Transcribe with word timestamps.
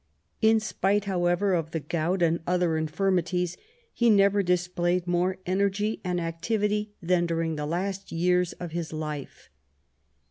In 0.41 0.59
spite, 0.59 1.05
however, 1.05 1.53
of 1.53 1.69
the 1.69 1.79
gout 1.79 2.23
and 2.23 2.39
other 2.47 2.75
infirmities, 2.75 3.55
he 3.93 4.09
never 4.09 4.41
displayed 4.41 5.05
more 5.05 5.37
energy 5.45 6.01
and 6.03 6.19
activity 6.19 6.95
than 7.03 7.27
during 7.27 7.55
the 7.55 7.67
last 7.67 8.11
years 8.11 8.53
of 8.53 8.71
his 8.71 8.91
life. 8.91 9.51